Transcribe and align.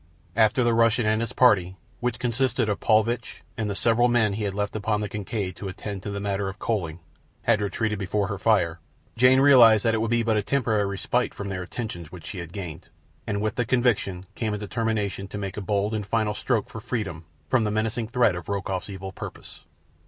After 0.35 0.63
the 0.63 0.73
Russian 0.73 1.05
and 1.05 1.21
his 1.21 1.31
party, 1.31 1.75
which 1.99 2.17
consisted 2.17 2.67
of 2.67 2.79
Paulvitch 2.79 3.43
and 3.55 3.69
the 3.69 3.75
several 3.75 4.07
men 4.07 4.33
he 4.33 4.45
had 4.45 4.55
left 4.55 4.75
upon 4.75 4.99
the 4.99 5.07
Kincaid 5.07 5.55
to 5.57 5.67
attend 5.67 6.01
to 6.01 6.09
the 6.09 6.19
matter 6.19 6.49
of 6.49 6.57
coaling, 6.57 6.97
had 7.43 7.61
retreated 7.61 7.99
before 7.99 8.25
her 8.25 8.39
fire, 8.39 8.79
Jane 9.15 9.39
realized 9.39 9.85
that 9.85 9.93
it 9.93 9.99
would 10.01 10.09
be 10.09 10.23
but 10.23 10.37
a 10.37 10.41
temporary 10.41 10.87
respite 10.87 11.35
from 11.35 11.49
their 11.49 11.61
attentions 11.61 12.11
which 12.11 12.25
she 12.25 12.39
had 12.39 12.51
gained, 12.51 12.87
and 13.27 13.43
with 13.43 13.53
the 13.57 13.63
conviction 13.63 14.25
came 14.33 14.55
a 14.55 14.57
determination 14.57 15.27
to 15.27 15.37
make 15.37 15.55
a 15.55 15.61
bold 15.61 15.93
and 15.93 16.07
final 16.07 16.33
stroke 16.33 16.67
for 16.67 16.81
freedom 16.81 17.25
from 17.47 17.63
the 17.63 17.69
menacing 17.69 18.07
threat 18.07 18.33
of 18.35 18.49
Rokoff's 18.49 18.89
evil 18.89 19.11
purpose. 19.11 19.59